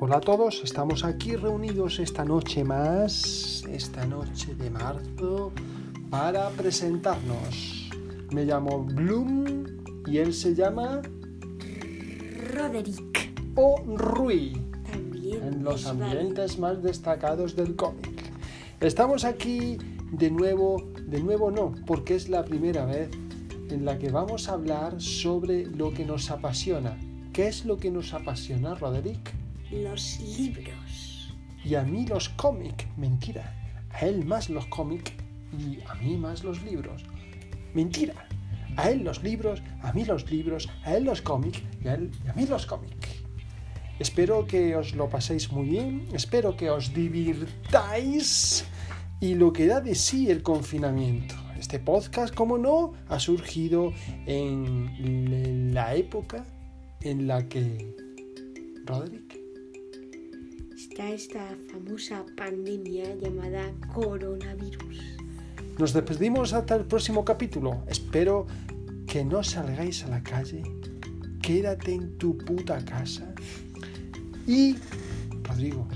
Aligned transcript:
Hola 0.00 0.18
a 0.18 0.20
todos, 0.20 0.62
estamos 0.62 1.04
aquí 1.04 1.34
reunidos 1.34 1.98
esta 1.98 2.24
noche 2.24 2.62
más, 2.62 3.64
esta 3.68 4.06
noche 4.06 4.54
de 4.54 4.70
marzo, 4.70 5.50
para 6.08 6.50
presentarnos. 6.50 7.90
Me 8.30 8.44
llamo 8.44 8.84
Bloom 8.84 9.66
y 10.06 10.18
él 10.18 10.32
se 10.34 10.54
llama 10.54 11.02
Roderick. 12.54 13.32
O 13.56 13.82
Rui, 13.96 14.52
También. 14.92 15.42
en 15.42 15.64
los 15.64 15.84
ambientes 15.86 16.60
más 16.60 16.80
destacados 16.80 17.56
del 17.56 17.74
cómic. 17.74 18.30
Estamos 18.80 19.24
aquí 19.24 19.78
de 20.12 20.30
nuevo, 20.30 20.80
de 21.08 21.20
nuevo 21.20 21.50
no, 21.50 21.74
porque 21.88 22.14
es 22.14 22.28
la 22.28 22.44
primera 22.44 22.84
vez 22.84 23.10
en 23.68 23.84
la 23.84 23.98
que 23.98 24.12
vamos 24.12 24.48
a 24.48 24.52
hablar 24.52 25.00
sobre 25.00 25.66
lo 25.66 25.92
que 25.92 26.04
nos 26.04 26.30
apasiona. 26.30 26.96
¿Qué 27.32 27.48
es 27.48 27.64
lo 27.64 27.78
que 27.78 27.90
nos 27.90 28.14
apasiona, 28.14 28.76
Roderick? 28.76 29.47
Los 29.70 30.18
libros. 30.20 31.34
Y 31.64 31.74
a 31.74 31.82
mí 31.82 32.06
los 32.06 32.28
cómics, 32.30 32.86
mentira. 32.96 33.54
A 33.90 34.06
él 34.06 34.24
más 34.24 34.48
los 34.48 34.66
cómics 34.66 35.12
y 35.52 35.80
a 35.86 35.94
mí 35.94 36.16
más 36.16 36.42
los 36.42 36.62
libros. 36.62 37.04
Mentira. 37.74 38.26
A 38.76 38.90
él 38.90 39.02
los 39.02 39.22
libros, 39.22 39.62
a 39.82 39.92
mí 39.92 40.04
los 40.04 40.30
libros, 40.30 40.68
a 40.84 40.94
él 40.94 41.04
los 41.04 41.20
cómics 41.20 41.62
y 41.82 41.88
a, 41.88 41.98
y 41.98 42.28
a 42.28 42.32
mí 42.34 42.46
los 42.46 42.64
cómics. 42.64 43.08
Espero 43.98 44.46
que 44.46 44.76
os 44.76 44.94
lo 44.94 45.08
paséis 45.08 45.50
muy 45.50 45.68
bien, 45.68 46.06
espero 46.12 46.56
que 46.56 46.70
os 46.70 46.94
divirtáis 46.94 48.64
y 49.20 49.34
lo 49.34 49.52
que 49.52 49.66
da 49.66 49.80
de 49.80 49.96
sí 49.96 50.30
el 50.30 50.42
confinamiento. 50.42 51.34
Este 51.58 51.80
podcast, 51.80 52.32
como 52.32 52.56
no, 52.56 52.92
ha 53.08 53.18
surgido 53.18 53.92
en 54.26 55.74
la 55.74 55.96
época 55.96 56.46
en 57.00 57.26
la 57.26 57.48
que... 57.48 57.96
Roderick. 58.86 59.27
Está 60.98 61.10
esta 61.10 61.56
famosa 61.70 62.26
pandemia 62.36 63.14
llamada 63.14 63.72
coronavirus. 63.94 64.98
Nos 65.78 65.92
despedimos 65.92 66.52
hasta 66.52 66.74
el 66.74 66.86
próximo 66.86 67.24
capítulo. 67.24 67.84
Espero 67.86 68.48
que 69.06 69.24
no 69.24 69.44
salgáis 69.44 70.02
a 70.02 70.08
la 70.08 70.24
calle. 70.24 70.60
Quédate 71.40 71.94
en 71.94 72.18
tu 72.18 72.36
puta 72.36 72.84
casa. 72.84 73.32
Y, 74.44 74.74
Rodrigo, 75.44 75.86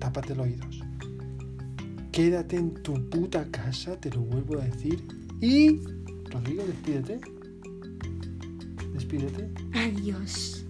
tápate 0.00 0.34
los 0.34 0.46
oídos. 0.48 0.80
Quédate 2.10 2.56
en 2.56 2.74
tu 2.74 3.08
puta 3.08 3.48
casa, 3.52 3.96
te 4.00 4.10
lo 4.10 4.22
vuelvo 4.22 4.58
a 4.58 4.64
decir. 4.64 5.06
Y, 5.40 5.82
Rodrigo, 6.32 6.64
despídete. 6.66 7.20
Despídete. 8.92 9.50
Adiós. 9.72 10.64